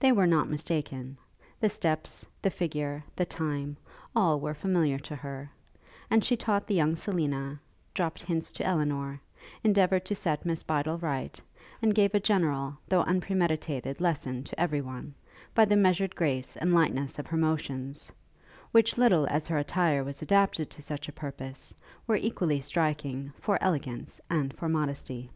They 0.00 0.10
were 0.10 0.26
not 0.26 0.50
mistaken: 0.50 1.16
the 1.60 1.68
steps, 1.68 2.26
the 2.42 2.50
figure, 2.50 3.04
the 3.14 3.24
time, 3.24 3.76
all 4.16 4.40
were 4.40 4.54
familiar 4.54 4.98
to 4.98 5.14
her; 5.14 5.52
and 6.10 6.24
she 6.24 6.36
taught 6.36 6.66
the 6.66 6.74
young 6.74 6.96
Selina, 6.96 7.60
dropt 7.94 8.22
hints 8.22 8.52
to 8.54 8.66
Elinor, 8.66 9.20
endeavoured 9.62 10.04
to 10.06 10.16
set 10.16 10.44
Miss 10.44 10.64
Bydel 10.64 10.98
right, 11.00 11.40
and 11.80 11.94
gave 11.94 12.12
a 12.12 12.18
general, 12.18 12.76
though 12.88 13.04
unpremeditated 13.04 14.00
lesson 14.00 14.42
to 14.42 14.60
every 14.60 14.80
one, 14.80 15.14
by 15.54 15.64
the 15.64 15.76
measured 15.76 16.16
grace 16.16 16.56
and 16.56 16.74
lightness 16.74 17.20
of 17.20 17.28
her 17.28 17.36
motions, 17.36 18.10
which, 18.72 18.98
little 18.98 19.28
as 19.30 19.46
her 19.46 19.58
attire 19.58 20.02
was 20.02 20.20
adapted 20.22 20.70
to 20.70 20.82
such 20.82 21.08
a 21.08 21.12
purpose, 21.12 21.72
were 22.08 22.16
equally 22.16 22.60
striking 22.60 23.32
for 23.38 23.58
elegance 23.62 24.20
and 24.28 24.52
for 24.56 24.68
modesty. 24.68 25.30